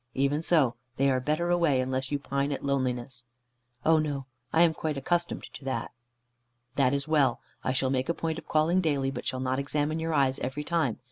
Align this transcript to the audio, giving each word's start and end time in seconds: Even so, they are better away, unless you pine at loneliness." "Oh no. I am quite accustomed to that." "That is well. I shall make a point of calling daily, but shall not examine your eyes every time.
Even 0.15 0.41
so, 0.41 0.73
they 0.97 1.11
are 1.11 1.19
better 1.19 1.51
away, 1.51 1.79
unless 1.79 2.11
you 2.11 2.17
pine 2.17 2.51
at 2.51 2.63
loneliness." 2.63 3.23
"Oh 3.85 3.99
no. 3.99 4.25
I 4.51 4.63
am 4.63 4.73
quite 4.73 4.97
accustomed 4.97 5.43
to 5.53 5.65
that." 5.65 5.91
"That 6.75 6.91
is 6.91 7.07
well. 7.07 7.39
I 7.63 7.71
shall 7.71 7.91
make 7.91 8.09
a 8.09 8.15
point 8.15 8.39
of 8.39 8.47
calling 8.47 8.81
daily, 8.81 9.11
but 9.11 9.27
shall 9.27 9.39
not 9.39 9.59
examine 9.59 9.99
your 9.99 10.15
eyes 10.15 10.39
every 10.39 10.63
time. 10.63 10.97